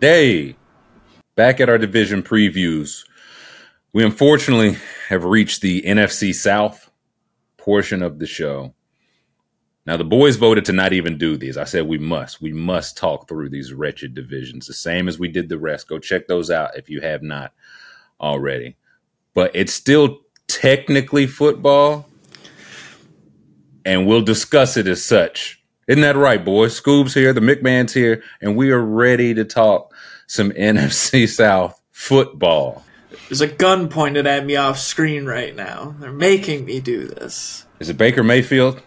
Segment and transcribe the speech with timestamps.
[0.00, 0.56] Day.
[1.36, 3.04] Back at our division previews.
[3.92, 4.78] We unfortunately
[5.08, 6.90] have reached the NFC South
[7.58, 8.74] portion of the show.
[9.84, 11.58] Now, the boys voted to not even do these.
[11.58, 12.40] I said we must.
[12.40, 15.88] We must talk through these wretched divisions, the same as we did the rest.
[15.88, 17.52] Go check those out if you have not
[18.20, 18.76] already.
[19.34, 22.08] But it's still technically football,
[23.84, 25.62] and we'll discuss it as such.
[25.88, 26.80] Isn't that right, boys?
[26.80, 29.89] Scoob's here, the McMahon's here, and we are ready to talk
[30.30, 32.84] some NFC South football.
[33.28, 35.94] There's a gun pointed at me off screen right now.
[35.98, 37.66] They're making me do this.
[37.80, 38.80] Is it Baker Mayfield?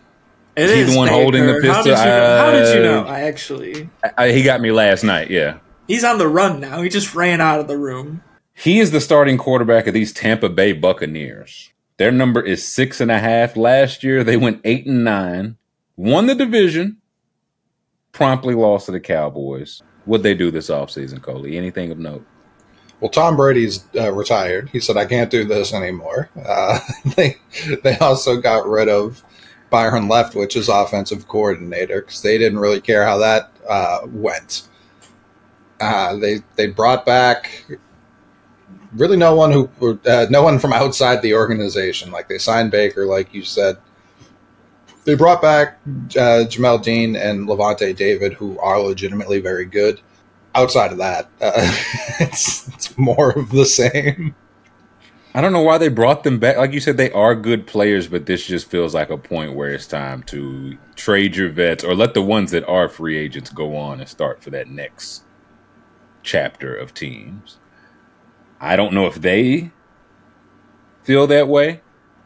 [0.56, 1.22] It Is he is the one Baker.
[1.22, 1.84] holding the How pistol?
[1.84, 2.38] did, you know?
[2.38, 3.08] How did you uh, know?
[3.08, 3.90] I actually.
[4.18, 5.58] I, he got me last night, yeah.
[5.88, 6.82] He's on the run now.
[6.82, 8.24] He just ran out of the room.
[8.54, 11.72] He is the starting quarterback of these Tampa Bay Buccaneers.
[11.98, 13.58] Their number is six and a half.
[13.58, 15.58] Last year, they went eight and nine,
[15.98, 16.98] won the division,
[18.24, 19.82] promptly lost to the Cowboys.
[20.06, 21.58] What'd they do this offseason, Coley?
[21.58, 22.26] Anything of note?
[23.02, 24.70] Well, Tom Brady's uh, retired.
[24.70, 26.80] He said, "I can't do this anymore." Uh,
[27.18, 27.38] they
[27.84, 29.22] they also got rid of
[29.70, 34.70] Byron Leftwich as offensive coordinator because they didn't really care how that uh, went.
[35.82, 37.66] Uh, they they brought back
[38.96, 42.10] really no one who uh, no one from outside the organization.
[42.10, 43.78] Like they signed Baker, like you said.
[45.06, 50.00] They brought back uh, Jamel Dean and Lavonte David, who are legitimately very good
[50.56, 51.52] outside of that, uh,
[52.20, 54.36] it's, it's more of the same.
[55.36, 56.58] I don't know why they brought them back.
[56.58, 59.72] Like you said, they are good players, but this just feels like a point where
[59.72, 63.76] it's time to trade your vets or let the ones that are free agents go
[63.76, 65.24] on and start for that next
[66.22, 67.58] chapter of teams.
[68.60, 69.72] I don't know if they
[71.02, 71.82] feel that way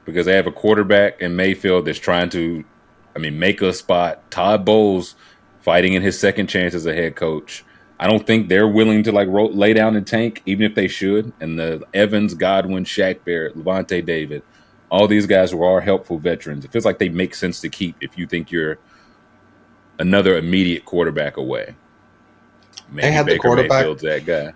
[0.08, 2.64] because they have a quarterback in Mayfield that's trying to,
[3.16, 4.32] I mean, make a spot.
[4.32, 5.16] Todd Bowles
[5.60, 7.66] fighting in his second chance as a head coach.
[8.00, 10.88] I don't think they're willing to like ro- lay down and tank, even if they
[10.88, 11.34] should.
[11.42, 14.44] And the Evans, Godwin, Shaq Barrett, Lavonte David,
[14.90, 16.64] all these guys who are helpful veterans.
[16.64, 18.78] It feels like they make sense to keep if you think you're
[20.00, 21.76] another immediate quarterback away.
[22.90, 24.54] Maybe had the quarterback- Mayfield's that guy.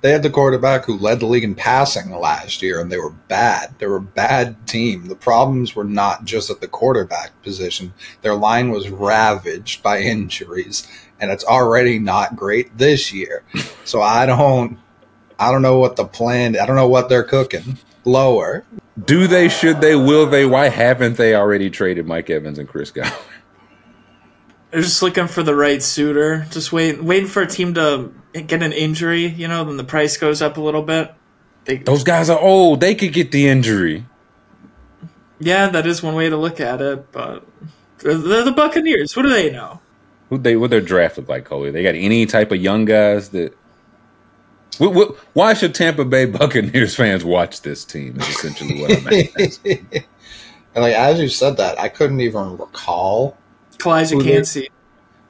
[0.00, 3.10] They had the quarterback who led the league in passing last year, and they were
[3.10, 3.74] bad.
[3.78, 5.06] They were a bad team.
[5.06, 7.94] The problems were not just at the quarterback position.
[8.22, 10.86] Their line was ravaged by injuries,
[11.20, 13.44] and it's already not great this year.
[13.84, 14.78] So I don't,
[15.38, 16.58] I don't know what the plan.
[16.58, 17.78] I don't know what they're cooking.
[18.04, 18.64] Lower.
[19.04, 19.48] Do they?
[19.48, 19.96] Should they?
[19.96, 20.46] Will they?
[20.46, 23.14] Why haven't they already traded Mike Evans and Chris Godwin?
[24.70, 26.46] They're just looking for the right suitor.
[26.50, 29.26] Just wait, waiting for a team to get an injury.
[29.26, 31.12] You know, then the price goes up a little bit.
[31.64, 32.80] They, Those guys are old.
[32.80, 34.06] They could get the injury.
[35.40, 37.10] yeah, that is one way to look at it.
[37.12, 37.44] But
[37.98, 39.16] they're, they're the Buccaneers.
[39.16, 39.80] What do they know?
[40.30, 40.56] Who they?
[40.56, 41.70] What their draft look like, Coley?
[41.70, 43.56] They got any type of young guys that?
[44.78, 48.20] What, what, why should Tampa Bay Buccaneers fans watch this team?
[48.20, 49.86] Is essentially what I'm asking.
[50.74, 53.36] and like as you said that, I couldn't even recall
[53.78, 54.68] Calijah Who they- Kancey.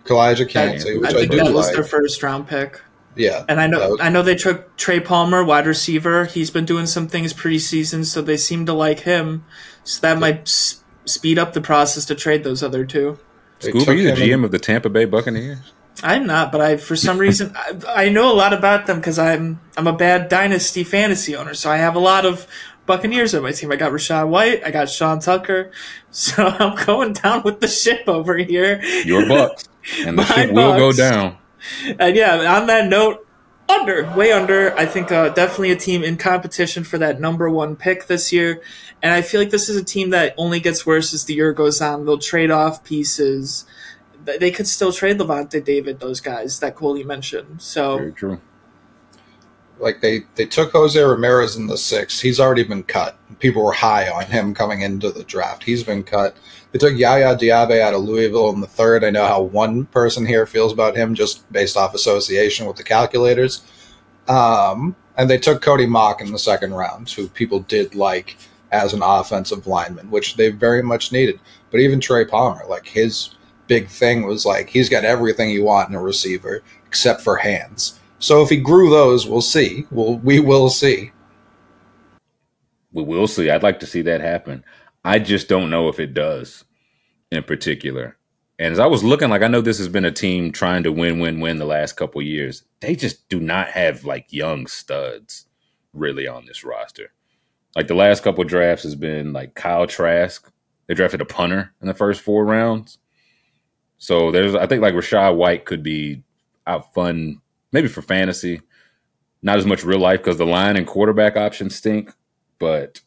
[0.05, 2.81] Calijah That- Kancey, I which I, think do that was their first round pick.
[3.17, 6.27] Yeah, And I know was- I know they took Trey Palmer, wide receiver.
[6.27, 9.45] He's been doing some things preseason, so they seem to like him.
[9.85, 13.19] So that might s- speed up the process to trade those other two.
[13.61, 15.59] they Scooby, took you the him in- GM of the Tampa Bay Buccaneers.
[16.03, 19.19] I'm not, but I for some reason I, I know a lot about them because
[19.19, 22.47] I'm I'm a bad dynasty fantasy owner, so I have a lot of
[22.85, 23.73] Buccaneers on my team.
[23.73, 25.71] I got Rachaad White, I got Sean Tucker,
[26.11, 28.83] so I'm going down with the ship over here.
[29.07, 29.65] Your Bucks,
[30.05, 31.39] and the My ship will go down.
[31.99, 33.27] And yeah, on that note,
[33.69, 34.77] under, way under.
[34.77, 38.63] I think uh, definitely a team in competition for that number one pick this year.
[39.03, 41.53] And I feel like this is a team that only gets worse as the year
[41.53, 42.07] goes on.
[42.07, 43.67] They'll trade off pieces.
[44.25, 47.63] They could still trade Lavonte David, those guys that Coley mentioned.
[47.63, 48.41] So Very true.
[49.79, 52.21] Like they they took Jose Ramirez in the sixth.
[52.21, 53.19] He's already been cut.
[53.39, 55.65] People were high on him coming into the draft.
[55.65, 56.37] He's been cut.
[56.73, 59.05] They took Yaya Diaby out of Louisville in the third.
[59.05, 62.83] I know how one person here feels about him just based off association with the
[62.83, 63.63] calculators.
[64.29, 68.37] Um, and they took Cody Mauch in the second round, who people did like
[68.73, 71.39] as an offensive lineman, which they very much needed.
[71.71, 73.31] But even Trey Palmer, like his
[73.67, 77.99] big thing was like he's got everything you want in a receiver except for hands.
[78.19, 79.85] So if he grew those, we'll see.
[79.91, 81.13] We'll we will see.
[82.93, 83.51] We will see.
[83.51, 84.65] I'd like to see that happen.
[85.05, 86.65] I just don't know if it does
[87.31, 88.17] in particular.
[88.59, 90.93] And as I was looking, like I know this has been a team trying to
[90.93, 92.63] win, win, win the last couple years.
[92.81, 95.47] They just do not have like young studs
[95.93, 97.13] really on this roster.
[97.75, 100.51] Like the last couple drafts has been like Kyle Trask.
[100.87, 102.99] They drafted a punter in the first four rounds.
[103.99, 106.23] So there's I think like Rachaad White could be
[106.67, 107.43] out fun,
[107.77, 108.63] maybe for fantasy,
[109.43, 112.11] not as much real life because the line and quarterback options stink.
[112.59, 113.03] But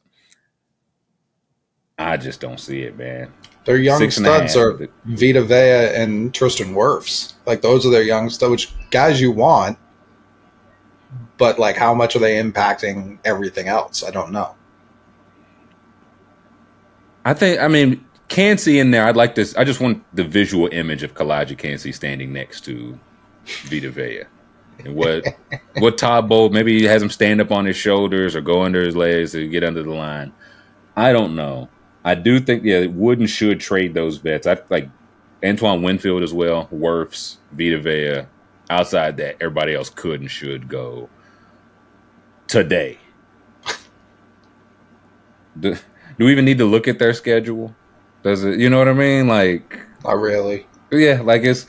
[1.98, 3.34] I just don't see it, man.
[3.66, 7.34] Their young studs are Vita Vea and Tristan Wirfs.
[7.48, 9.80] Like those are their young studs, which guys you want.
[11.40, 14.04] But like, how much are they impacting everything else?
[14.04, 14.54] I don't know.
[17.26, 17.60] I think.
[17.60, 19.06] I mean, Kancey in there.
[19.06, 19.56] I'd like this.
[19.56, 23.00] I just want the visual image of Calijah Kancey standing next to
[23.66, 24.26] Vita Vea.
[24.80, 25.26] And what
[25.78, 28.84] what Todd Bowles maybe he has him stand up on his shoulders or go under
[28.84, 30.34] his legs to get under the line.
[30.96, 31.70] I don't know.
[32.04, 34.48] I do think yeah, Wooden should trade those vets.
[34.48, 34.90] I like
[35.44, 38.26] Antoine Winfield as well, Wirfs, Vita Vea.
[38.70, 41.10] Outside that, everybody else could and should go
[42.48, 43.00] today.
[45.60, 45.76] do,
[46.18, 47.76] do we even need to look at their schedule?
[48.24, 48.60] Does it?
[48.60, 49.28] You know what I mean?
[49.28, 50.68] Like, not really.
[50.92, 51.68] Yeah, like it's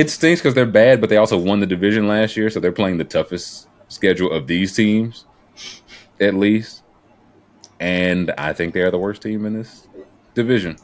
[0.00, 2.72] it stinks because they're bad, but they also won the division last year, so they're
[2.72, 5.26] playing the toughest schedule of these teams,
[6.18, 6.82] at least.
[7.78, 9.86] And I think they are the worst team in this
[10.32, 10.78] division.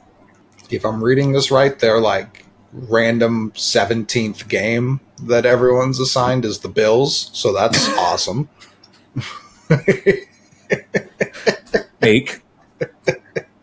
[0.69, 6.69] If I'm reading this right, they're like random 17th game that everyone's assigned is the
[6.69, 8.51] Bills, so that's awesome.
[12.01, 12.43] Fake.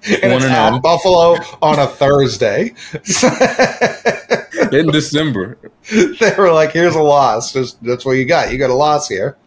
[0.06, 2.74] And it's at Buffalo on a Thursday.
[4.72, 5.58] In December.
[5.92, 7.54] They were like, here's a loss.
[7.54, 8.52] Just, that's what you got.
[8.52, 9.38] You got a loss here.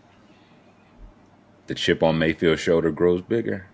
[1.67, 3.67] The chip on Mayfield's shoulder grows bigger.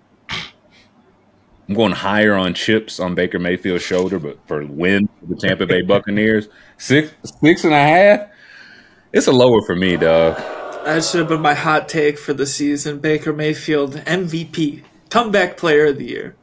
[1.69, 5.83] I'm going higher on chips on Baker Mayfield's shoulder, but for win the Tampa Bay
[5.83, 8.29] Buccaneers, six six and a half.
[9.13, 10.37] It's a lower for me, dog.
[10.85, 12.99] That should have been my hot take for the season.
[12.99, 16.35] Baker Mayfield MVP, comeback player of the year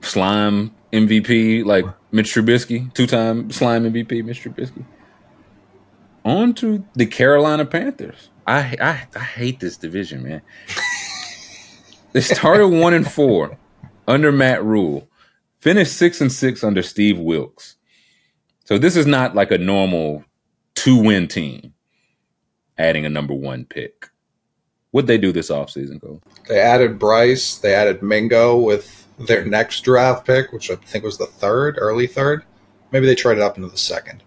[0.00, 4.84] slime MVP like Mitch Trubisky, two time slime MVP Mitch Trubisky.
[6.24, 8.30] On to the Carolina Panthers.
[8.46, 10.42] I I, I hate this division, man.
[12.12, 13.58] they started one and four
[14.06, 15.08] under Matt Rhule,
[15.58, 17.76] finished six and six under Steve Wilks.
[18.64, 20.24] So this is not like a normal
[20.74, 21.74] two win team
[22.76, 24.08] adding a number one pick.
[24.90, 26.22] What'd they do this offseason, Cole?
[26.48, 31.18] They added Bryce, they added Mingo with their next draft pick, which I think was
[31.18, 32.44] the third, early third.
[32.92, 34.22] Maybe they traded up into the second.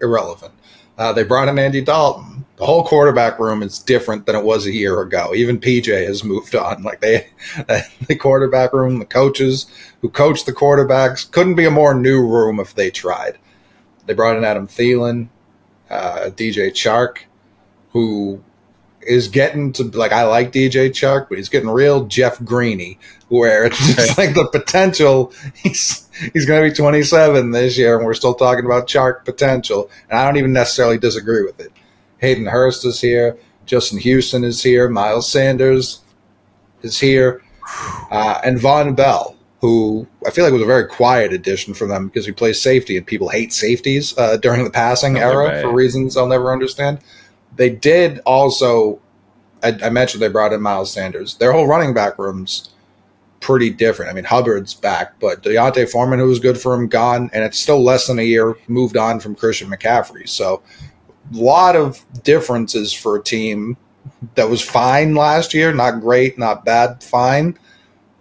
[0.00, 0.54] Irrelevant.
[0.98, 2.46] Uh, they brought in Andy Dalton.
[2.56, 5.34] The whole quarterback room is different than it was a year ago.
[5.34, 6.82] Even PJ has moved on.
[6.82, 7.28] Like they,
[8.06, 9.66] the quarterback room, the coaches
[10.00, 13.38] who coach the quarterbacks couldn't be a more new room if they tried.
[14.06, 15.28] They brought in Adam Thielen,
[15.90, 17.18] uh, DJ Chark,
[17.90, 18.42] who
[19.06, 22.98] is getting to like I like DJ Chark, but he's getting real Jeff Greeny,
[23.28, 25.32] where it's just like the potential.
[25.54, 29.90] He's he's going to be 27 this year, and we're still talking about Chark potential,
[30.08, 31.72] and I don't even necessarily disagree with it.
[32.18, 33.36] Hayden Hurst is here,
[33.66, 36.00] Justin Houston is here, Miles Sanders
[36.82, 37.42] is here,
[38.10, 42.06] uh, and Vonn Bell, who I feel like was a very quiet addition for them
[42.06, 46.16] because he plays safety, and people hate safeties uh, during the passing era for reasons
[46.16, 47.00] I'll never understand.
[47.56, 49.00] They did also.
[49.62, 51.36] I, I, mentioned they brought in Miles Sanders.
[51.36, 52.70] Their whole running back room's
[53.40, 54.10] pretty different.
[54.10, 57.58] I mean, Hubbard's back, but D'Onta Foreman, who was good for him, gone, and it's
[57.58, 60.28] still less than a year moved on from Christian McCaffrey.
[60.28, 60.62] So,
[61.32, 63.76] a lot of differences for a team
[64.34, 67.58] that was fine last year, not great, not bad, fine.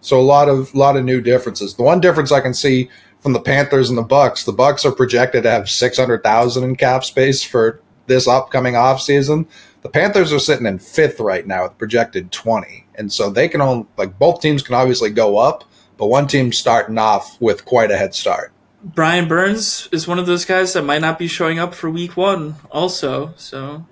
[0.01, 1.75] So a lot of lot of new differences.
[1.75, 4.91] The one difference I can see from the Panthers and the Bucks, the Bucks are
[4.91, 9.47] projected to have six hundred thousand in cap space for this upcoming offseason.
[9.81, 12.87] The Panthers are sitting in fifth right now with projected 20.
[12.95, 15.63] And so they can only, like, both teams can obviously go up,
[15.97, 18.51] but one team's starting off with quite a head start.
[18.83, 22.15] Brian Burns is one of those guys that might not be showing up for week
[22.15, 23.33] one, also.
[23.35, 23.85] So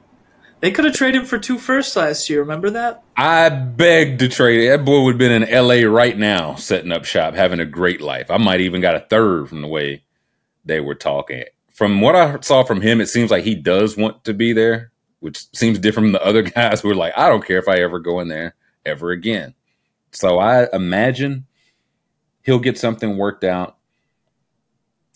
[0.62, 2.40] they could have traded for two firsts last year.
[2.40, 3.04] Remember that?
[3.18, 4.70] I begged to trade.
[4.70, 8.02] That boy would have been in LA right now, setting up shop, having a great
[8.02, 8.32] life.
[8.32, 10.04] I might even got a third from the way
[10.64, 11.44] they were talking
[11.74, 14.92] from what I saw from him, it seems like he does want to be there,
[15.20, 17.78] which seems different from the other guys who are like, I don't care if I
[17.78, 19.56] ever go in there ever again.
[20.12, 21.48] So I imagine
[22.44, 23.78] he'll get something worked out.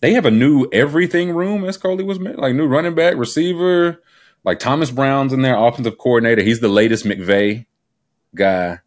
[0.02, 4.02] They have a new everything room, as Coley was like new running back, receiver,
[4.44, 6.42] like Thomas Brown's in there, offensive coordinator.
[6.42, 7.66] He's the latest McVay
[8.36, 8.80] guy.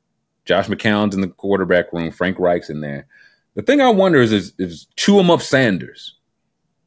[0.45, 2.11] Josh McCown's in the quarterback room.
[2.11, 3.07] Frank Reich's in there.
[3.55, 6.17] The thing I wonder is, is, is chew him up Sanders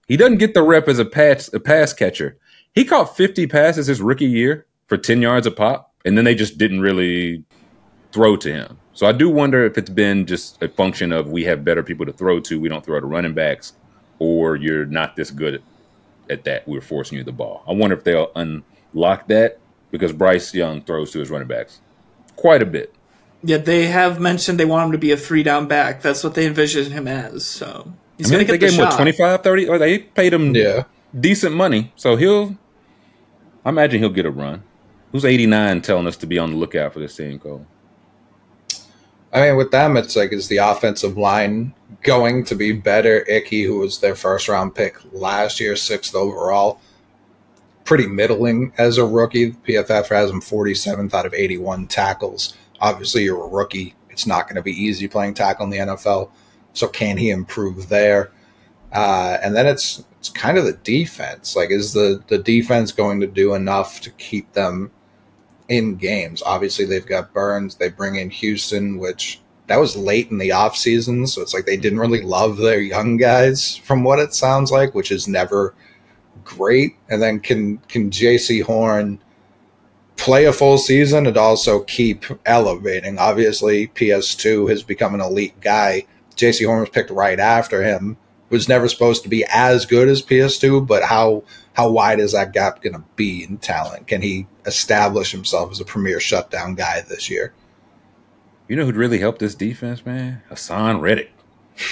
[0.08, 2.38] he doesn't get the rep as a pass a pass catcher.
[2.74, 6.36] He caught 50 passes his rookie year for 10 yards a pop, and then they
[6.36, 7.44] just didn't really
[8.12, 8.78] throw to him.
[8.94, 12.06] So I do wonder if it's been just a function of we have better people
[12.06, 13.74] to throw to, we don't throw to running backs,
[14.20, 15.62] or you're not this good at,
[16.30, 16.68] at that.
[16.68, 17.64] We're forcing you the ball.
[17.68, 19.60] I wonder if they'll unlock that
[19.92, 21.82] because Bryce Young throws to his running backs
[22.36, 22.94] quite a bit.
[23.44, 26.02] Yeah, they have mentioned they want him to be a three down back.
[26.02, 27.46] That's what they envision him as.
[27.46, 29.78] So he's I mean, going to they get the gave him what 25, 30, or
[29.78, 30.84] they paid him Yeah.
[31.20, 32.56] decent money, so he'll.
[33.66, 34.64] I imagine he'll get a run.
[35.12, 37.66] Who's eighty nine telling us to be on the lookout for this team, Cole?
[39.32, 43.24] I mean, with them, it's like, is the offensive line going to be better?
[43.28, 46.80] Icky, who was their first round pick last year, sixth overall,
[47.84, 49.52] pretty middling as a rookie.
[49.54, 52.56] PFF has him 47th out of 81 tackles.
[52.80, 53.96] Obviously, you're a rookie.
[54.10, 56.30] It's not going to be easy playing tackle in the NFL.
[56.74, 58.32] So, can he improve there?
[58.92, 61.56] Uh, and then it's it's kind of the defense.
[61.56, 64.92] Like, is the the defense going to do enough to keep them
[65.70, 66.44] in games.
[66.46, 67.76] Obviously, they've got Burns.
[67.76, 71.28] They bring in Houston, which that was late in the offseason.
[71.28, 74.94] So it's like they didn't really love their young guys, from what it sounds like,
[74.94, 75.74] which is never
[76.44, 76.96] great.
[77.10, 79.20] And then can can Jaycee Horn
[80.16, 83.18] play a full season and also keep elevating?
[83.18, 86.06] Obviously, PS2 has become an elite guy.
[86.36, 88.18] Jaycee Horn was picked right after him.
[88.50, 92.54] Was never supposed to be as good as PS2, but how how wide is that
[92.54, 94.06] gap going to be in talent?
[94.06, 97.54] Can he establish himself as a premier shutdown guy this year?
[98.68, 100.44] You know who'd really help this defense, man?
[100.52, 101.32] Haason Reddick.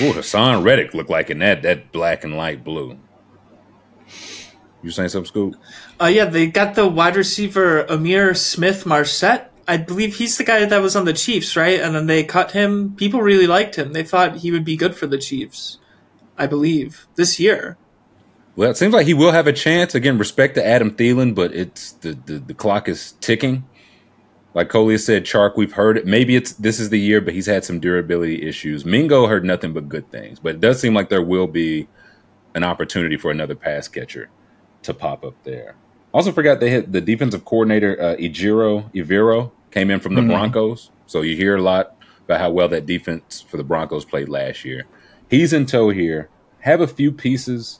[0.01, 2.99] Ooh, Haason Reddick looked like in that that black and light blue.
[4.83, 5.55] You saying something, Scoop?
[5.99, 9.50] Uh, yeah, they got the wide receiver Ihmir Smith-Marsette.
[9.67, 11.79] I believe he's the guy that was on the Chiefs, right?
[11.79, 12.95] And then they cut him.
[12.95, 13.93] People really liked him.
[13.93, 15.77] They thought he would be good for the Chiefs.
[16.37, 17.77] I believe this year.
[18.55, 19.95] Well, it seems like he will have a chance.
[19.95, 23.65] Again, respect to Adam Thielen, but it's the the, the clock is ticking.
[24.53, 26.05] Like Coley said, Chark, we've heard it.
[26.05, 28.83] Maybe it's this is the year, but he's had some durability issues.
[28.83, 31.87] Mingo heard nothing but good things, but it does seem like there will be
[32.53, 34.29] an opportunity for another pass catcher
[34.83, 35.75] to pop up there.
[36.13, 40.27] Also, forgot they had the defensive coordinator uh, Ejiro Evero came in from the Mhm.
[40.27, 44.27] Broncos, so you hear a lot about how well that defense for the Broncos played
[44.29, 44.83] last year.
[45.29, 46.27] He's in tow here.
[46.59, 47.79] Have a few pieces.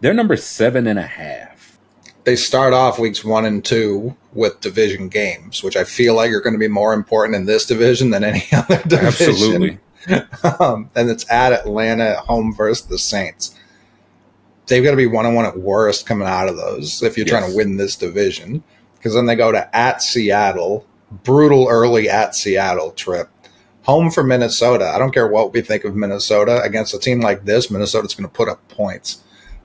[0.00, 1.78] They're number seven and a half.
[2.24, 6.40] They start off weeks one and two with division games, which I feel like are
[6.40, 9.06] going to be more important in this division than any other division.
[9.06, 9.78] Absolutely.
[10.60, 13.54] um, and it's at Atlanta at home versus the Saints.
[14.66, 17.26] They've got to be one on one at worst coming out of those if you're
[17.26, 18.64] trying to win this division.
[18.96, 20.84] Because then they go to at Seattle,
[21.22, 23.30] brutal early at Seattle trip,
[23.82, 24.88] home for Minnesota.
[24.88, 27.70] I don't care what we think of Minnesota against a team like this.
[27.70, 29.22] Minnesota's going to put up points.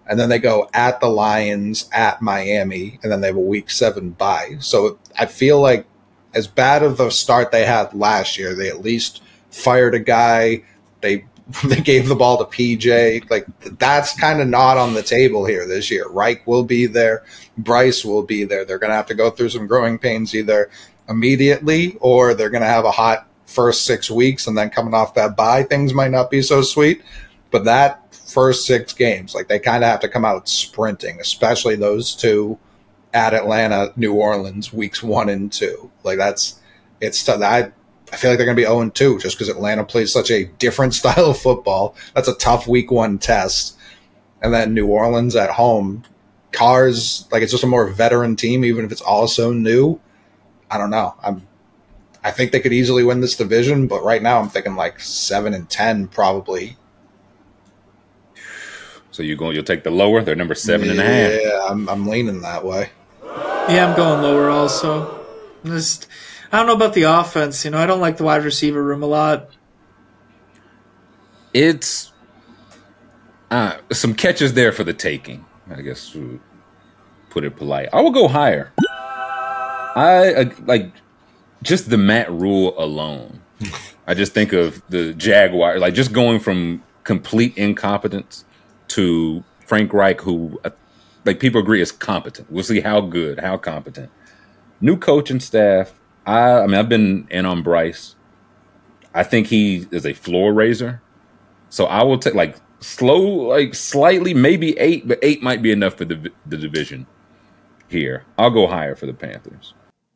[0.08, 3.72] And then they go at the Lions, at Miami, and then they have a week
[3.72, 4.58] seven bye.
[4.60, 5.88] So I feel like
[6.34, 10.63] as bad of the start they had last year, they at least fired a guy.
[11.01, 11.25] They
[11.63, 13.29] they gave the ball to PJ.
[13.29, 13.46] Like
[13.79, 16.08] that's kind of not on the table here this year.
[16.10, 17.24] Reich will be there.
[17.58, 18.65] Bryce will be there.
[18.65, 20.70] They're going to have to go through some growing pains either
[21.10, 25.13] immediately or they're going to have a hot first six weeks and then coming off
[25.15, 27.01] that bye, things might not be so sweet.
[27.50, 31.75] But that first six games, like they kind of have to come out sprinting, especially
[31.75, 32.58] those two
[33.13, 35.91] at Atlanta, New Orleans, weeks one and two.
[36.03, 36.62] Like that's
[37.01, 37.72] it's I
[38.11, 40.45] I feel like they're going to be 0 2 just because Atlanta plays such a
[40.45, 41.95] different style of football.
[42.13, 43.77] That's a tough week one test.
[44.41, 46.03] And then New Orleans at home,
[46.51, 49.99] Cars, like it's just a more veteran team, even if it's also new.
[50.69, 51.15] I don't know.
[51.23, 51.47] I'm,
[52.23, 55.53] I think they could easily win this division, but right now I'm thinking like 7
[55.53, 56.77] and 10 probably.
[59.11, 59.53] So you going?
[59.55, 60.21] You'll take the lower.
[60.23, 61.41] They're number seven and a half.
[61.41, 62.89] Yeah, I'm, I'm leaning that way.
[63.23, 65.25] Yeah, I'm going lower also.
[65.65, 66.07] Just,
[66.51, 67.63] I don't know about the offense.
[67.63, 69.50] You know, I don't like the wide receiver room a lot.
[71.53, 72.12] It's
[73.50, 75.46] uh, some catches there for the taking.
[75.70, 76.15] I guess
[77.29, 77.89] put it polite.
[77.93, 78.72] I will go higher.
[78.77, 80.91] I uh, like
[81.63, 83.41] just the Matt Rhule alone.
[84.08, 88.46] I just think of the Jaguar, like just going from complete incompetence
[88.89, 90.72] to Frank Reich, who uh,
[91.25, 92.51] like people agree is competent.
[92.51, 94.12] We'll see how good, how competent.
[94.81, 95.93] New coaching staff.
[96.31, 98.15] I, I mean, I've been in on Bryce.
[99.13, 101.01] I think he is a floor raiser.
[101.69, 105.95] So I will take like slow, like slightly, maybe eight, but eight might be enough
[105.95, 107.07] for the the division.
[107.89, 109.73] Here, I'll go higher for the Panthers.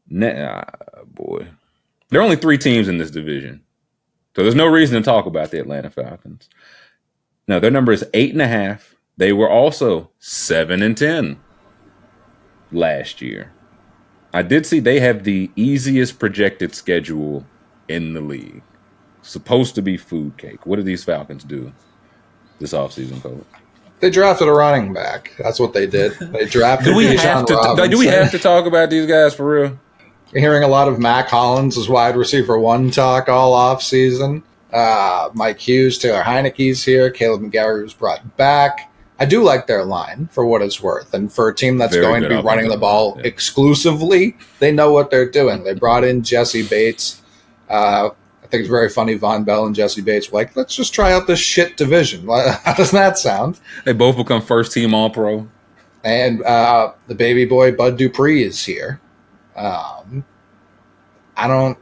[0.10, 0.63] Nah,
[1.05, 1.48] boy,
[2.10, 3.62] there are only three teams in this division,
[4.36, 6.50] so there's no reason to talk about the Atlanta Falcons.
[7.48, 8.95] Now their number is eight and a half.
[9.17, 11.39] They were also seven and ten
[12.72, 13.51] last year.
[14.36, 17.46] I did see they have the easiest projected schedule
[17.88, 18.62] in the league.
[19.22, 20.65] Supposed to be food cake.
[20.65, 21.72] What do these Falcons do
[22.60, 23.46] this offseason, Cole?
[24.01, 25.32] They drafted a running back.
[25.39, 26.20] That's what they did.
[26.20, 26.88] They drafted.
[26.88, 27.56] Do we Bijan have to?
[27.56, 27.92] Robinson.
[27.92, 29.80] Do we have to talk about these guys for real?
[30.34, 34.44] Hearing a lot of Mack Hollins as wide receiver one talk all off season.
[34.74, 37.10] Uh, Mike Hughes, Taylor Heinicke's here.
[37.10, 38.92] Kaleb McGary was brought back.
[39.17, 42.05] I do like their line for what it's worth, and for a team that's Very
[42.05, 43.27] going to be running the ball yeah.
[43.27, 45.63] exclusively, they know what they're doing.
[45.63, 47.22] They brought in Jessie Bates.
[47.69, 48.10] Uh,
[48.43, 49.17] I think it's very funny.
[49.17, 52.27] Vonn Bell and Jessie Bates were like, let's just try out this shit division.
[52.63, 53.60] How does that sound?
[53.86, 55.48] They both become first team All Pro.
[56.03, 59.00] and uh, the baby boy Bud Dupree is here.
[59.55, 60.25] Um,
[61.38, 61.77] I don't.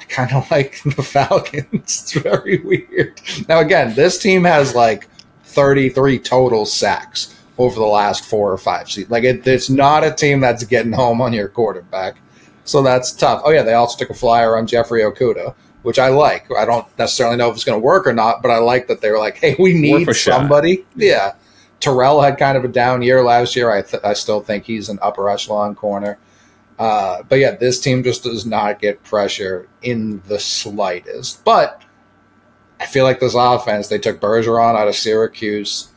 [0.00, 1.66] I kind of like the Falcons.
[1.72, 3.20] It's very weird.
[3.48, 5.08] Now, again, this team has like
[5.56, 9.10] 33 total sacks over the last four or five seasons.
[9.10, 12.16] Like, it, it's not a team that's getting home on your quarterback.
[12.64, 13.42] So that's tough.
[13.44, 16.46] Oh, yeah, they also took a flyer on Jeffrey Okudah, which I like.
[16.56, 19.00] I don't necessarily know if it's going to work or not, but I like that
[19.00, 20.40] they were like, hey, we need Worth a shot.
[20.40, 20.84] somebody.
[20.94, 21.34] Yeah.
[21.80, 23.70] Terrell had kind of a down year last year.
[23.70, 26.18] I, th- I still think he's an upper echelon corner.
[26.78, 31.42] Uh, but yeah, this team just does not get pressure in the slightest.
[31.44, 31.82] But
[32.78, 35.88] I feel like this offense, they took Bergeron out of Syracuse.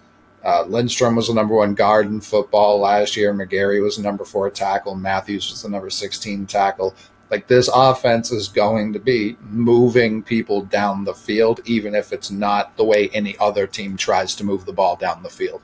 [0.44, 3.34] Uh, Lindstrom was the number one guard in football last year.
[3.34, 4.96] McGary was the number four tackle.
[4.96, 6.96] Matthews was the number 16 tackle.
[7.30, 12.32] Like this offense is going to be moving people down the field, even if it's
[12.32, 15.62] not the way any other team tries to move the ball down the field.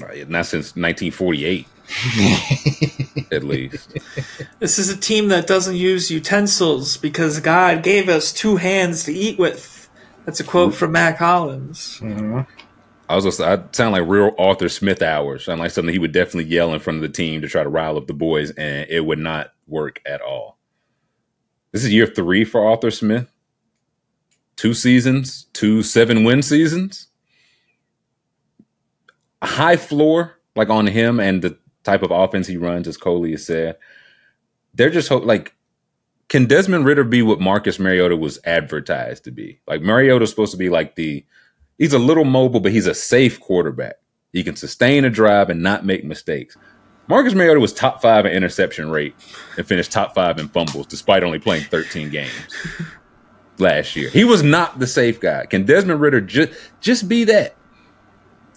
[0.00, 1.66] Right, not since 1948,
[3.32, 3.96] at least.
[4.58, 9.12] This is a team that doesn't use utensils because God gave us two hands to
[9.12, 9.88] eat with.
[10.24, 12.00] That's a quote from Mack Hollins.
[12.00, 12.40] Mm-hmm.
[13.08, 15.44] I was gonna say, I sound like real Arthur Smith hours.
[15.44, 17.68] Sound like something he would definitely yell in front of the team to try to
[17.68, 20.58] rile up the boys, and it would not work at all.
[21.70, 23.30] This is year three for Arthur Smith.
[24.56, 27.08] Two seasons, two seven win seasons.
[29.42, 33.30] A high floor, like on him and the type of offense he runs, as Coley
[33.30, 33.76] has said.
[34.74, 35.54] They're just hope like
[36.28, 39.60] can Desmond Ridder be what Marcus Mariota was advertised to be?
[39.66, 41.24] Like Mariota's supposed to be like the
[41.78, 43.96] he's a little mobile, but he's a safe quarterback.
[44.32, 46.56] He can sustain a drive and not make mistakes.
[47.08, 49.14] Marcus Mariota was top five in interception rate
[49.56, 52.32] and finished top five in fumbles, despite only playing 13 games
[53.58, 54.10] last year.
[54.10, 55.46] He was not the safe guy.
[55.46, 57.54] Can Desmond Ridder just just be that?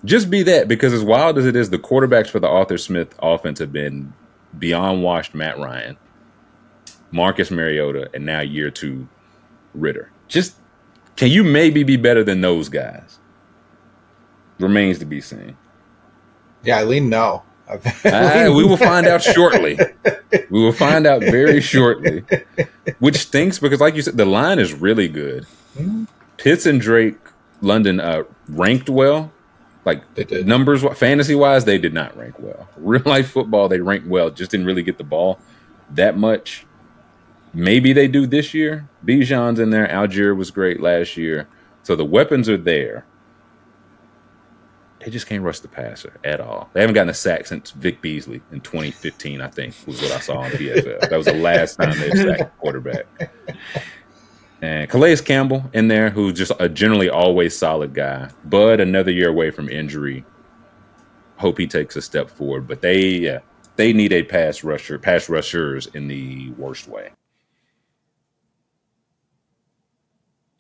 [0.06, 3.14] Just be that because as wild as it is, the quarterbacks for the Arthur Smith
[3.20, 4.14] offense have been
[4.58, 5.98] beyond washed Matt Ryan,
[7.12, 9.08] Marcus Mariota, and now year two
[9.74, 10.12] Ridder.
[10.28, 10.56] Just
[11.16, 13.20] can you maybe be better than those guys?
[14.60, 15.58] Remains to be seen.
[16.64, 17.44] Yeah, I Eileen, no.
[18.06, 19.78] Ah, we will find out shortly.
[20.50, 22.24] We will find out very shortly.
[23.00, 25.46] Which stinks because, like you said, the line is really good.
[26.38, 27.18] Pitts and Drake,
[27.62, 29.32] London uh, ranked well.
[29.86, 30.04] Like
[30.46, 32.68] numbers, fantasy wise, they did not rank well.
[32.78, 35.40] Real life football, they ranked well, just didn't really get the ball
[35.92, 36.66] that much.
[37.54, 38.88] Maybe they do this year.
[39.06, 39.88] Bijan's in there.
[39.88, 41.48] Allgeier was great last year.
[41.84, 43.06] So the weapons are there.
[45.00, 46.70] They just can't rush the passer at all.
[46.74, 50.20] They haven't gotten a sack since Vic Beasley in 2015, I think, was what I
[50.20, 51.10] saw on PFL.
[51.10, 53.06] That was the last time they sacked a quarterback.
[54.62, 58.30] And Calais Campbell in there, who's just a generally always solid guy.
[58.46, 60.26] Bud, another year away from injury.
[61.38, 62.68] Hope he takes a step forward.
[62.68, 63.40] But they yeah,
[63.78, 67.12] they need a pass rusher, pass rushers in the worst way.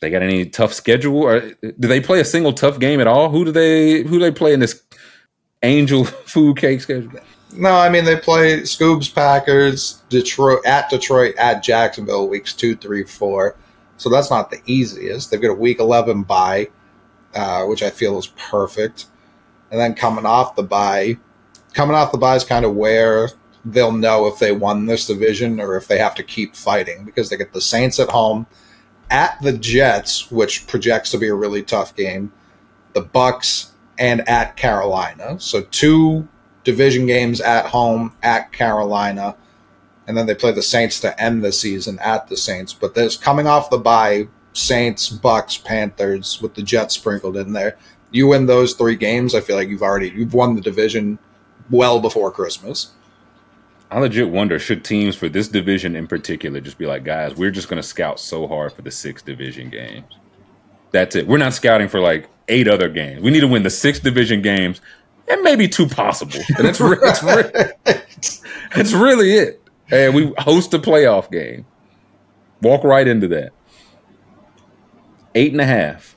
[0.02, 1.24] They got any tough schedule?
[1.24, 3.30] Or do they play a single tough game at all?
[3.30, 4.82] Who do they who do they play in this
[5.62, 7.12] angel food cake schedule?
[7.54, 13.04] No, I mean they play Scoobs, Packers, Detroit at Detroit at Jacksonville weeks two, three,
[13.04, 13.58] four.
[14.00, 15.30] So that's not the easiest.
[15.30, 16.70] They've got a week eleven bye,
[17.36, 19.08] uh, which I feel is perfect.
[19.70, 21.18] And then coming off the bye,
[21.74, 23.30] coming off the bye is kind of where
[23.66, 27.30] they'll know if they won this division or if they have to keep fighting because
[27.30, 28.48] they get the Saints at home,
[29.12, 32.32] at the Jets, which projects to be a really tough game,
[32.94, 35.38] the Bucks, and at Carolina.
[35.42, 36.26] So two
[36.64, 39.36] division games at home at Carolina,
[40.10, 42.74] and then they play the Saints to end the season at the Saints.
[42.74, 47.78] But there's coming off the bye, Saints, Bucks, Panthers with the Jets sprinkled in there.
[48.10, 51.19] You win those three games, I feel like you've already you've won the division
[51.69, 52.89] well before Christmas.
[53.91, 57.52] I legit wonder should teams for this division in particular just be like, guys, we're
[57.52, 60.12] just going to scout so hard for the six division games.
[60.89, 61.28] That's it.
[61.28, 63.22] We're not scouting for like eight other games.
[63.22, 64.82] We need to win the six division games
[65.28, 66.39] and maybe two possible.
[66.58, 68.02] And that's, re- that's, re-
[68.76, 69.69] that's really it.
[69.91, 71.65] And we host a playoff game.
[72.62, 73.52] Walk right into that.
[75.36, 76.15] Eight and a half.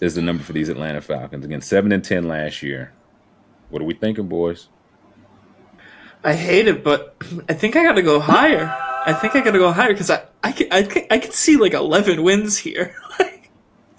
[0.00, 1.44] is the number for these Atlanta Falcons.
[1.44, 2.92] Again, seven and ten last year.
[3.68, 4.68] What are we thinking, boys?
[6.24, 7.16] I hate it, but
[7.48, 8.74] I think I got to go higher.
[9.06, 11.32] I think I got to go higher because I I can, I can I can
[11.32, 12.94] see like eleven wins here.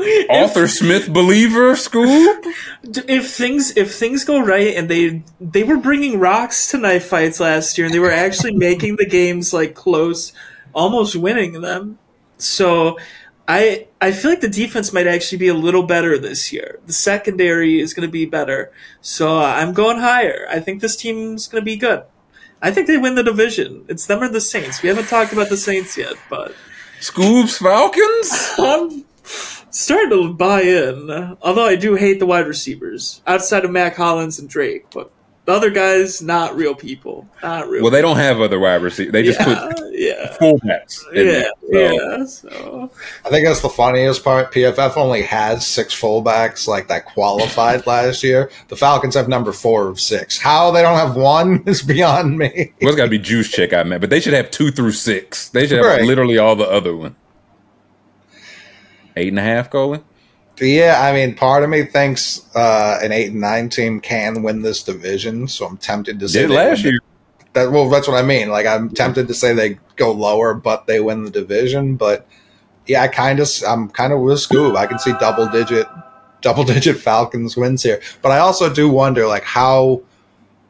[0.30, 2.08] Arthur Smith believer school.
[2.84, 7.40] if things if things go right and they they were bringing rocks to knife fights
[7.40, 10.34] last year and they were actually making the games like close,
[10.74, 12.00] almost winning them.
[12.38, 12.98] So
[13.48, 16.80] I I feel like the defense might actually be a little better this year.
[16.86, 18.72] The secondary is going to be better.
[19.02, 20.48] So I'm going higher.
[20.50, 22.04] I think this team's going to be good.
[22.62, 23.86] I think they win the division.
[23.88, 24.84] It's them or the Saints.
[24.84, 26.54] We haven't talked about the Saints yet, but
[27.00, 28.52] Scoobs Falcons.
[28.60, 29.06] I'm um,
[29.72, 31.36] starting to buy in.
[31.42, 35.12] Although I do hate the wide receivers outside of Mack Hollins and Drake, but
[35.46, 37.28] the other guys not real people.
[37.42, 37.82] Not real.
[37.82, 39.12] Well, they don't have other wide receivers.
[39.12, 40.38] They just yeah, put yeah.
[40.40, 41.12] fullbacks.
[41.14, 41.92] in Yeah, there.
[41.92, 42.26] So, yeah.
[42.26, 42.92] So
[43.26, 44.54] I think that's the funniest part.
[44.54, 48.52] PFF only has six fullbacks like that qualified last year.
[48.68, 50.38] The Falcons have number four of six.
[50.38, 52.72] How they don't have one is beyond me.
[52.80, 54.92] Well, it's got to be juice check, I meant, but they should have two through
[54.92, 55.50] six.
[55.50, 56.04] They should have Right.
[56.04, 57.16] literally all the other one.
[59.16, 60.04] Eight and a half, Colin.
[60.60, 64.62] Yeah, I mean, part of me thinks uh, an eight and nine team can win
[64.62, 67.00] this division, so I'm tempted to say Did last year.
[67.54, 68.50] That, well, that's what I mean.
[68.50, 71.96] Like, I'm tempted to say they go lower, but they win the division.
[71.96, 72.28] But
[72.86, 74.78] yeah, I kind of, I'm kind of with Scoob.
[74.78, 75.88] I can see double digit,
[76.42, 78.00] double digit Falcons wins here.
[78.22, 80.04] But I also do wonder, like, how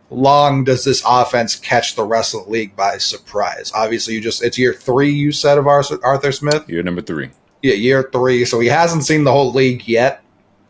[0.10, 3.72] long does this offense catch the rest of the league by surprise?
[3.76, 5.12] Obviously, you just it's year three.
[5.12, 6.70] You said of Arthur, Arthur Smith.
[6.70, 7.32] Year number three.
[7.62, 8.46] Yeah, year three.
[8.46, 10.24] So he hasn't seen the whole league yet.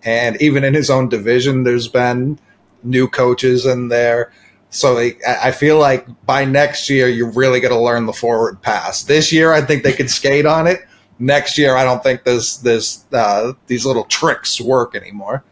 [0.04, 2.40] And even in his own division, there's been
[2.84, 4.32] new coaches in there.
[4.70, 9.04] So I feel like by next year, you're really going to learn the forward pass.
[9.04, 10.80] This year, I think they could skate on it.
[11.20, 15.44] Next year, I don't think this this uh, these little tricks work anymore.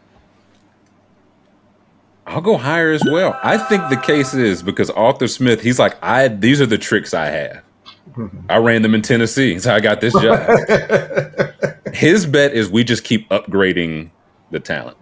[2.26, 3.38] I'll go higher as well.
[3.42, 7.12] I think the case is because Arthur Smith, he's like, I these are the tricks
[7.12, 7.62] I have.
[8.16, 8.46] Mm-hmm.
[8.48, 10.40] I ran them in Tennessee, so I got this job.
[11.94, 14.10] His bet is we just keep upgrading
[14.50, 14.96] the talent.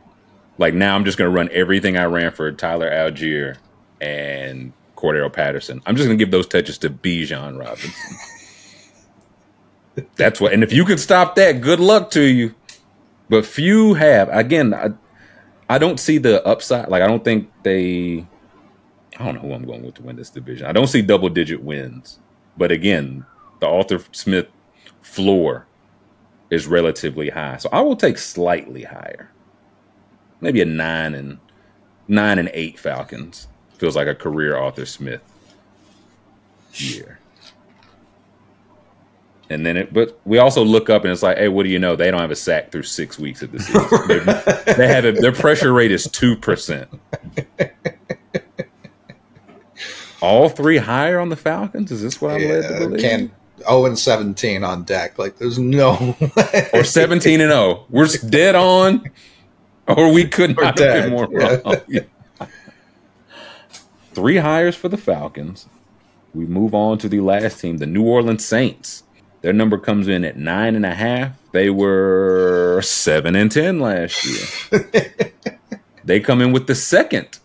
[0.58, 3.56] Like now, I'm just going to run everything I ran for Tyler Allgeier
[4.00, 5.80] and Cordarrelle Patterson.
[5.86, 7.92] I'm just going to give those touches to Bijan Robinson.
[10.16, 10.52] That's what.
[10.52, 12.54] And if you could stop that, good luck to you.
[13.28, 14.28] But few have.
[14.30, 14.90] Again, I,
[15.68, 16.88] I don't see the upside.
[16.88, 18.26] Like I don't think they.
[19.18, 20.66] I don't know who I'm going with to win this division.
[20.66, 22.20] I don't see double digit wins.
[22.58, 23.24] But again,
[23.60, 24.48] the Arthur Smith
[25.00, 25.66] floor
[26.50, 29.30] is relatively high, so I will take slightly higher.
[30.40, 31.38] Maybe a nine and
[32.08, 35.20] nine and eight Falcons feels like a career Arthur Smith
[36.74, 37.18] year.
[39.50, 41.78] And then it, but we also look up and it's like, hey, what do you
[41.78, 41.96] know?
[41.96, 43.86] They don't have a sack through six weeks of the season.
[44.76, 46.88] They're- have a, their pressure rate is two percent.
[50.20, 51.92] All three higher on the Falcons?
[51.92, 53.00] Is this what I'm led to Yeah, believe?
[53.00, 55.18] can 0 and 17 on deck.
[55.18, 56.68] Like, there's no way.
[56.72, 57.86] or 17 and 0.
[57.90, 59.04] We're dead on,
[59.86, 61.58] or we could We're not have been more yeah.
[61.64, 61.76] wrong.
[64.12, 65.68] Three hires for the Falcons.
[66.34, 69.04] We move on to the last team, the New Orleans Saints.
[69.42, 71.32] Their number comes in at nine and a half.
[71.52, 75.32] They were seven and ten last year.
[76.04, 77.38] they come in with the second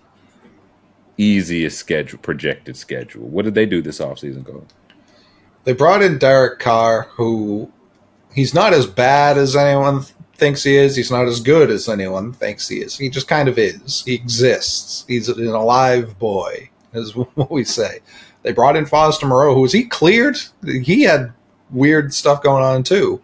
[1.18, 3.28] easiest schedule, projected schedule.
[3.28, 4.66] What did they do this offseason, Go?
[5.64, 7.72] They brought in Derek Carr, who
[8.34, 10.04] he's not as bad as anyone
[10.36, 10.96] thinks he is.
[10.96, 12.98] He's not as good as anyone thinks he is.
[12.98, 14.04] He just kind of is.
[14.06, 15.06] He exists.
[15.08, 18.00] He's an alive boy, is what we say.
[18.42, 20.36] They brought in Foster Moreau, who was he cleared?
[20.66, 21.32] He had
[21.72, 23.22] weird stuff going on too.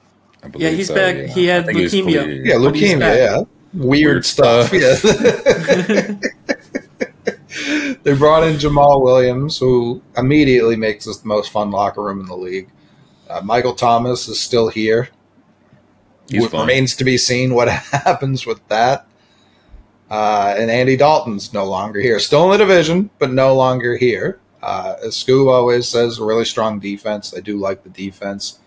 [0.56, 1.17] Yeah, he's back.
[1.32, 2.04] He had I think he's leukemia.
[2.23, 2.45] cleared.
[2.45, 2.99] Yeah, leukemia.
[3.17, 4.67] Yeah, weird, Weird stuff.
[4.67, 5.89] stuff.
[5.89, 6.13] Yeah.
[8.10, 12.26] they brought in Jamaal Williams, who immediately makes us the most fun locker room in
[12.26, 12.67] the league.
[13.30, 15.10] Uh, Michael Thomas is still here.
[16.28, 19.06] He's It remains to be seen what happens with that.
[20.10, 22.19] Uh, and Andy Dalton's no longer here.
[22.19, 24.39] Still in the division, but no longer here.
[24.63, 27.36] Uh, as Scoob always says, a really strong defense.
[27.38, 28.58] I do like the defense.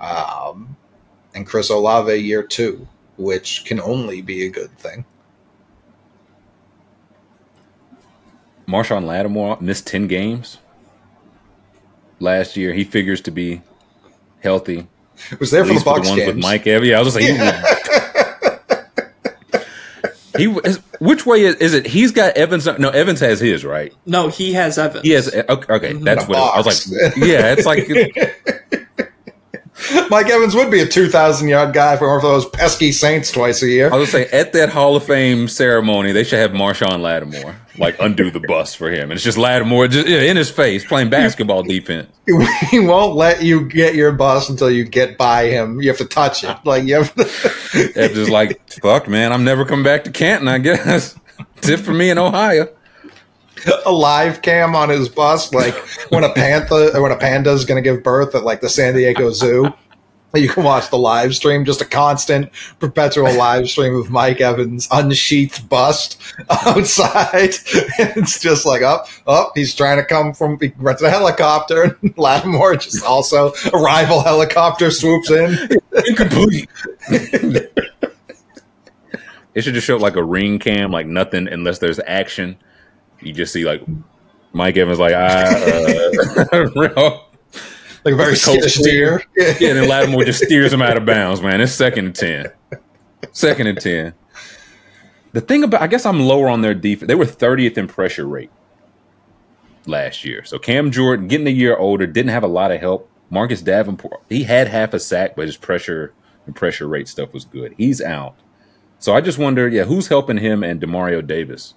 [0.00, 0.74] Um,
[1.34, 5.04] and Chris Olave year two, which can only be a good thing.
[8.66, 10.58] Marshon Lattimore missed 10 games
[12.20, 12.72] last year.
[12.72, 13.62] He figures to be
[14.40, 14.86] healthy.
[15.30, 16.34] It was there for the least for the ones games.
[16.34, 16.88] with Mike Evans.
[16.90, 17.24] Yeah, I was just like,
[20.36, 21.86] he, would, he is, which way is, is it?
[21.86, 22.66] He's got Evans.
[22.78, 23.94] No, Evans has his, right?
[24.04, 25.02] No, he has Evans.
[25.04, 26.04] He has, okay, okay Mhm.
[26.04, 27.88] that's what it, I was like, yeah, it's like,
[30.10, 33.30] Mike Evans would be a 2,000 yard guy if it weren't for those pesky Saints
[33.30, 33.90] twice a year.
[33.92, 37.54] I was gonna say at that Hall of Fame ceremony, they should have Marshon Lattimore
[37.78, 40.84] like undo the bus for him, and it's just Lattimore just yeah, in his face
[40.84, 42.08] playing basketball defense.
[42.70, 45.80] He won't let you get your bus until you get by him.
[45.80, 46.56] You have to touch it.
[46.64, 47.14] Like you have.
[47.14, 47.22] To-
[47.94, 49.32] It's just like fuck, man.
[49.32, 50.48] I'm never coming back to Canton.
[50.48, 51.16] I guess
[51.56, 52.68] it's it for me in Ohio.
[53.84, 55.74] a live cam on his bus, like
[56.10, 58.94] when a panther, when a panda is going to give birth at like the San
[58.94, 59.72] Diego Zoo.
[60.46, 64.86] You can watch the live stream, just a constant, perpetual live stream of Mike Evans'
[64.90, 66.20] unsheathed bust
[66.50, 67.50] outside.
[67.98, 69.52] it's just like up, up.
[69.54, 71.98] He's trying to come from he rented a helicopter.
[72.02, 75.56] And Lattimore just also a rival helicopter swoops in.
[76.06, 76.68] Incomplete.
[77.08, 77.72] it
[79.62, 82.58] should just show like a ring cam, like nothing unless there's action.
[83.20, 83.82] You just see like
[84.52, 85.46] Mike Evans like ah,
[86.52, 87.18] uh,
[88.06, 89.20] Like a very skittish deer.
[89.36, 91.42] yeah, and then Lattimore just steers him out of bounds.
[91.42, 92.46] Man, it's second and ten.
[93.32, 94.14] Second and ten.
[95.32, 97.08] The thing about, I guess I'm lower on their defense.
[97.08, 98.52] They were 30th in pressure rate
[99.86, 100.44] last year.
[100.44, 103.10] So Cam Jordan, getting a year older, didn't have a lot of help.
[103.28, 106.14] Marcus Davenport, he had half a sack, but his pressure
[106.46, 107.74] and pressure rate stuff was good.
[107.76, 108.36] He's out.
[109.00, 111.74] So I just wonder, yeah, who's helping him and Demario Davis?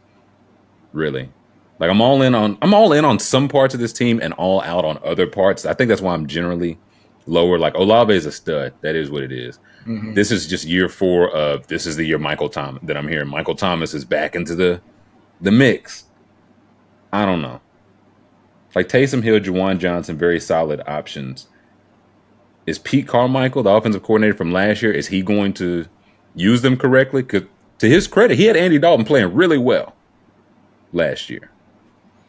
[0.94, 1.32] Really?
[1.80, 4.34] Like I'm all in on I'm all in on some parts of this team and
[4.34, 5.66] all out on other parts.
[5.66, 6.78] I think that's why I'm generally
[7.26, 7.58] lower.
[7.58, 8.74] Like Olave is a stud.
[8.82, 9.60] That is what it is.
[9.86, 10.14] Mhm.
[10.14, 13.30] This is just year four of this is the year Michael Thomas that I'm hearing.
[13.30, 14.82] Michael Thomas is back into the
[15.40, 16.04] the mix.
[17.14, 17.62] I don't know.
[18.76, 21.48] Like Taysom Hill, Juwan Johnson, very solid options.
[22.68, 25.86] Is Pete Carmichael, the offensive coordinator from last year, is he going to
[26.36, 27.24] use them correctly?
[27.24, 27.48] To
[27.80, 29.96] his credit, he had Andy Dalton playing really well
[30.94, 31.50] last year.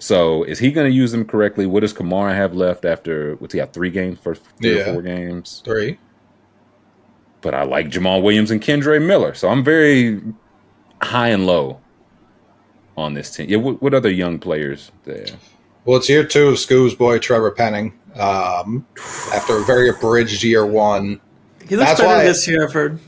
[0.01, 1.67] So is he going to use them correctly?
[1.67, 4.91] What does Kamara have left after what's he got three games, first three Yeah.
[4.91, 5.61] or four games?
[5.65, 5.99] Three.
[7.43, 10.21] But I like Jamaal Williams and Kendre Miller, so I'm very
[11.03, 11.81] high and low
[12.97, 13.49] on this team.
[13.49, 15.27] Yeah, what, what other young players there?
[15.85, 17.99] Well, it's year two of Scoob's boy Trevor Penning.
[18.17, 18.87] Um,
[19.33, 21.21] after a very abridged year one,
[21.69, 22.99] He looks That's better why- this year, I've heard.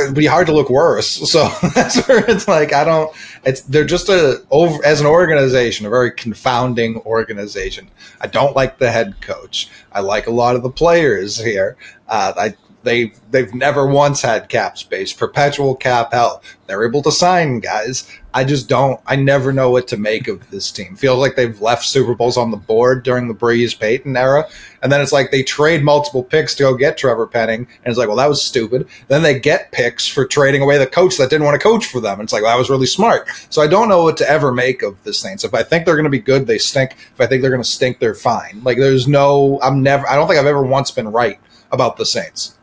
[0.00, 1.20] It'd be hard to look worse.
[1.32, 3.14] So that's where it's like I don't.
[3.44, 7.88] It's they're just a over as an organization, a very confounding organization.
[8.20, 9.70] I don't like the head coach.
[9.92, 11.76] I like a lot of the players here.
[12.08, 16.42] Uh, I they they've never once had cap space, perpetual cap hell.
[16.66, 18.08] They're able to sign guys.
[18.34, 18.98] I just don't.
[19.06, 20.96] I never know what to make of this team.
[20.96, 24.48] Feels like they've left Super Bowls on the board during the Brees Payton era,
[24.82, 27.98] and then it's like they trade multiple picks to go get Trevor Penning, and it's
[27.98, 28.88] like, well, that was stupid.
[29.08, 32.00] Then they get picks for trading away the coach that didn't want to coach for
[32.00, 32.20] them.
[32.20, 33.28] And it's like, well, that was really smart.
[33.50, 35.44] So I don't know what to ever make of the Saints.
[35.44, 36.92] If I think they're going to be good, they stink.
[36.92, 38.62] If I think they're going to stink, they're fine.
[38.64, 41.38] Like there's no, I'm never, I don't think I've ever once been right
[41.70, 42.56] about the Saints.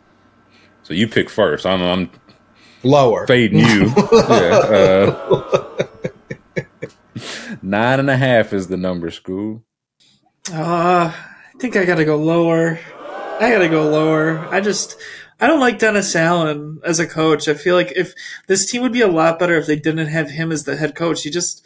[0.90, 1.68] So you pick first.
[1.68, 2.10] I'm, I'm
[2.82, 3.28] Lower.
[3.28, 3.94] fading you.
[4.12, 5.88] yeah, uh,
[7.62, 9.64] nine and a half is the number, school.
[10.52, 12.80] Uh, I think I gotta go lower.
[13.40, 14.40] I gotta go lower.
[14.50, 14.98] I just,
[15.40, 17.48] I don't like Dennis Allen as a coach.
[17.48, 18.16] I feel like if
[18.48, 20.96] this team would be a lot better if they didn't have him as the head
[20.96, 21.22] coach.
[21.22, 21.64] He just,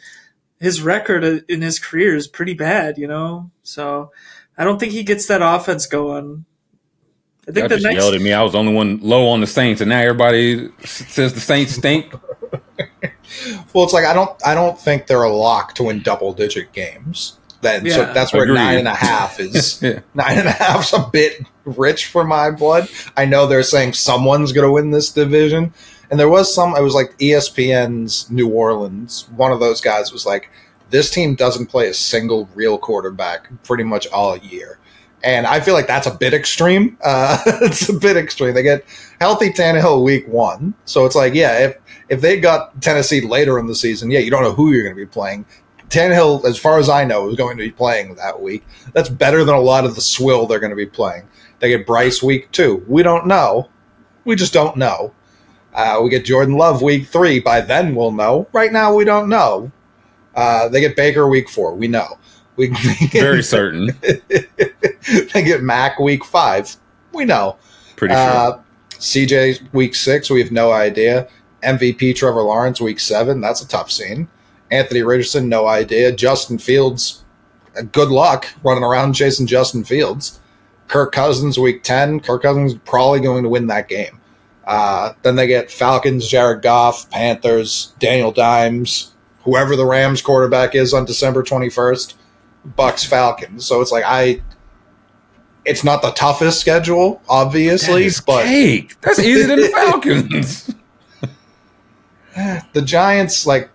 [0.60, 3.50] his record in his career is pretty bad, you know?
[3.62, 4.10] So
[4.58, 6.44] I don't think he gets that offense going.
[7.46, 8.32] I think Y'all the just next, yelled at me.
[8.32, 11.74] I was the only one low on the Saints, and now everybody says the Saints
[11.74, 12.12] stink.
[13.72, 16.72] Well, it's like I don't I don't think they're a lock to win double digit
[16.72, 17.36] games.
[17.62, 18.54] Then so that's where Agreed.
[18.56, 20.00] nine and a half is Yeah.
[20.14, 22.88] nine and a half's a bit rich for my blood.
[23.16, 25.72] I know they're saying someone's gonna win this division.
[26.10, 30.24] And there was some it was like ESPN's New Orleans, one of those guys was
[30.26, 30.48] like,
[30.90, 34.78] This team doesn't play a single real quarterback pretty much all year.
[35.24, 36.98] And I feel like that's a bit extreme.
[37.04, 38.54] Uh, it's a bit extreme.
[38.54, 38.84] They get
[39.20, 40.74] healthy Tannehill week one.
[40.84, 41.76] So it's like, yeah, if
[42.08, 44.94] if they got Tennessee later in the season, yeah, you don't know who you're going
[44.94, 45.46] to be playing.
[45.88, 48.64] Tannehill, as far as I know, is going to be playing that week.
[48.92, 51.28] That's better than a lot of the swill they're going to be playing.
[51.60, 52.84] They get Bryce week two.
[52.88, 53.68] We don't know.
[54.24, 55.14] We just don't know.
[55.72, 57.40] Uh, we get Jordan Love week three.
[57.40, 58.48] By then, we'll know.
[58.52, 59.72] Right now, we don't know.
[60.34, 61.74] Uh, they get Baker week four.
[61.74, 62.18] We know.
[62.56, 62.68] We
[63.12, 63.90] Very certain.
[64.02, 66.76] they get Mac week five.
[67.12, 67.56] We know.
[67.96, 68.22] Pretty sure.
[68.22, 68.60] Uh,
[68.92, 71.28] CJ week six, we have no idea.
[71.62, 74.28] MVP Trevor Lawrence week seven, that's a tough scene.
[74.70, 76.12] Anthony Richardson, no idea.
[76.12, 77.24] Justin Fields,
[77.76, 80.40] uh, good luck running around chasing Justin Fields.
[80.88, 84.20] Kirk Cousins week ten, Kirk Cousins probably going to win that game.
[84.66, 89.12] Uh, then they get Falcons, Jared Goff, Panthers, Daniel Dimes,
[89.42, 92.16] whoever the Rams quarterback is on December twenty first,
[92.64, 93.66] Bucks Falcons.
[93.66, 94.42] So it's like I
[95.64, 99.00] it's not the toughest schedule, obviously, but cake.
[99.00, 100.74] That's easier than the Falcons.
[102.72, 103.70] the Giants, like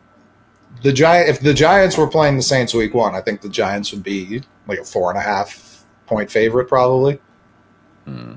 [0.83, 3.91] the giant, if the Giants were playing the Saints week one, I think the Giants
[3.91, 7.19] would be like a four and a half point favorite, probably.
[8.05, 8.33] Hmm.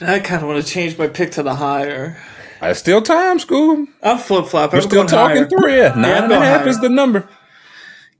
[0.00, 2.20] I kind of want to change my pick to the higher.
[2.60, 3.86] I still time, school.
[4.02, 4.72] I'm flip flop.
[4.72, 5.48] We're still talking higher.
[5.48, 5.76] three.
[5.76, 6.68] Yeah, nine yeah, and a half higher.
[6.68, 7.28] is the number.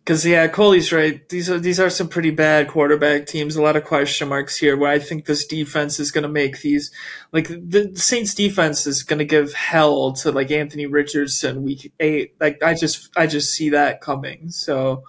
[0.04, 1.28] Because yeah, Coley's right.
[1.28, 3.54] These are these are some pretty bad quarterback teams.
[3.54, 4.76] A lot of question marks here.
[4.76, 6.90] Where I think this defense is going to make these
[7.30, 12.34] like the Saints defense is going to give hell to like Anthony Richardson week eight.
[12.40, 14.50] Like I just I just see that coming.
[14.50, 15.04] So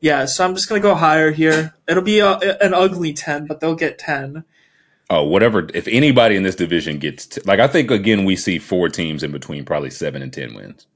[0.00, 1.72] yeah, so I'm just going to go higher here.
[1.88, 4.44] It'll be a, an ugly ten, but they'll get ten.
[5.08, 5.66] Oh, whatever.
[5.72, 9.22] If anybody in this division gets t- like, I think again we see four teams
[9.22, 10.86] in between, probably seven and ten wins.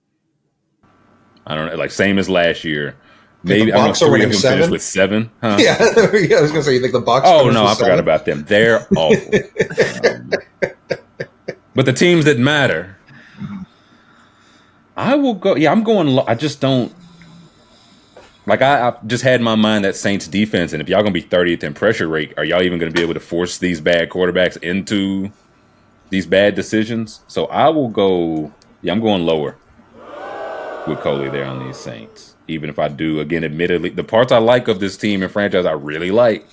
[1.47, 2.95] I don't know, like same as last year
[3.45, 5.31] Maybe the Bucs I are seven with seven.
[5.41, 5.57] Huh?
[5.61, 5.79] Yeah,
[6.15, 7.23] yeah, I was gonna say you think the Bucs.
[7.25, 7.99] Oh no, I forgot seven?
[8.01, 8.45] about them.
[8.45, 9.35] They're awful.
[10.05, 10.33] um,
[11.75, 12.97] but the teams that matter,
[14.97, 15.55] I will go.
[15.55, 16.19] Yeah, I'm going.
[16.27, 16.93] I just don't.
[18.47, 21.13] Like I, I just had in my mind that Saints defense, and if y'all gonna
[21.13, 24.09] be 30th in pressure rate, are y'all even gonna be able to force these bad
[24.09, 25.31] quarterbacks into
[26.11, 27.21] these bad decisions?
[27.29, 28.53] So I will go.
[28.83, 29.57] Yeah, I'm going lower
[30.89, 34.39] with Coley there on these Saints even if I do, again, admittedly, the parts I
[34.39, 36.47] like of this team and franchise I really like.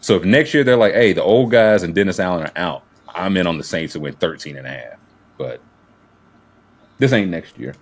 [0.00, 2.82] So if next year they're like, hey, the old guys and Dennis Allen are out,
[3.08, 4.98] I'm in on the Saints to win 13 and a half.
[5.38, 5.60] But
[6.98, 7.74] this ain't next year.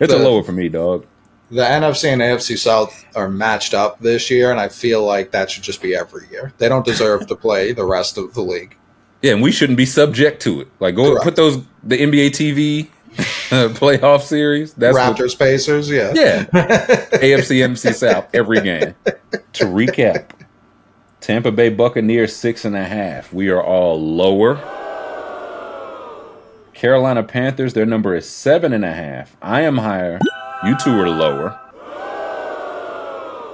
[0.00, 1.06] It's the, a lower for me, dog.
[1.50, 5.50] The NFC and AFC South are matched up this year, and I feel like that
[5.50, 6.52] should just be every year.
[6.58, 8.76] They don't deserve to play the rest of the league.
[9.20, 10.68] Yeah, and we shouldn't be subject to it.
[10.80, 11.24] Like, go Correct.
[11.24, 12.88] put those the NBA TV
[13.74, 14.74] playoff series.
[14.74, 16.44] That's Raptors, what, Pacers, yeah, yeah.
[16.52, 18.94] AFC, NFC South every game.
[19.52, 20.30] To recap,
[21.20, 23.32] Tampa Bay Buccaneers six and a half.
[23.32, 24.56] We are all lower.
[26.74, 29.36] Carolina Panthers, their number is seven and a half.
[29.40, 30.18] I am higher.
[30.64, 31.58] You two are lower.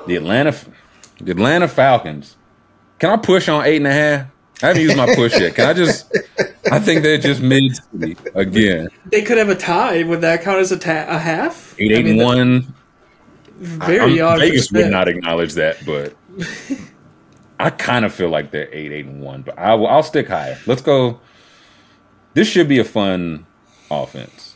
[0.07, 0.57] The Atlanta,
[1.21, 2.37] the Atlanta Falcons.
[2.99, 4.27] Can I push on eight and a half?
[4.63, 5.55] I haven't used my push yet.
[5.55, 6.11] Can I just?
[6.73, 7.79] I think they're just mid
[8.35, 8.89] again.
[9.07, 10.03] They could have a tie.
[10.03, 11.75] Would that count as a, ta- a half?
[11.79, 12.75] Eight, eight, I mean, and one.
[13.59, 14.39] Very odd.
[14.39, 16.15] Vegas would not acknowledge that, but
[17.61, 19.43] I kind of feel like they're eight, eight, and one.
[19.43, 20.59] But I will, I'll stick higher.
[20.67, 21.21] Let's go.
[22.35, 23.47] This should be a fun
[23.91, 24.55] offense,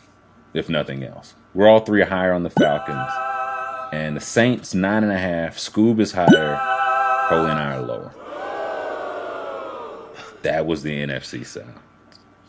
[0.55, 1.35] if nothing else.
[1.55, 3.11] We're all three higher on the Falcons,
[3.93, 5.57] and the Saints nine and a half.
[5.57, 6.61] Scoob is higher.
[7.29, 8.13] Cole and I are lower.
[10.43, 11.67] That was the NFC South.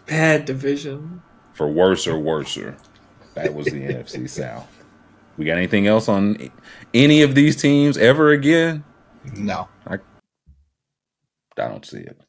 [0.05, 1.21] Bad division.
[1.53, 2.75] For worse or worser,
[3.35, 4.67] that was the NFC South.
[5.37, 6.51] We got anything else on
[6.93, 8.83] any of these teams ever again?
[9.35, 9.67] No.
[9.87, 12.19] I, I don't see it.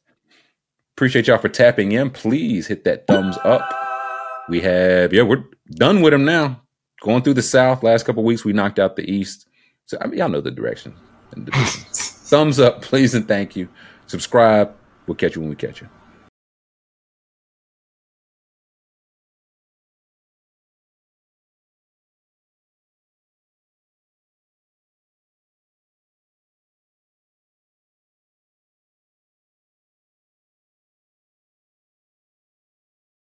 [0.95, 2.09] Appreciate y'all for tapping in.
[2.09, 3.69] Please hit that thumbs up.
[4.49, 6.61] We have, yeah, we're done with them now.
[7.01, 7.83] Going through the South.
[7.83, 9.47] Last couple weeks, we knocked out the East.
[9.85, 10.95] So, I mean, y'all know the direction.
[11.45, 13.67] thumbs up, please, and thank you.
[14.07, 14.73] Subscribe
[15.07, 15.89] We'll catch you when we catch you.